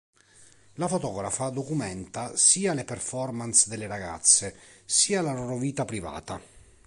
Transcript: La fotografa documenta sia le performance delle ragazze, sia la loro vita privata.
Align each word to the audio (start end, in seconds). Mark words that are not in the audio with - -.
La 0.77 0.87
fotografa 0.87 1.49
documenta 1.51 2.35
sia 2.35 2.73
le 2.73 2.85
performance 2.85 3.69
delle 3.69 3.85
ragazze, 3.85 4.55
sia 4.83 5.21
la 5.21 5.31
loro 5.31 5.57
vita 5.57 5.85
privata. 5.85 6.41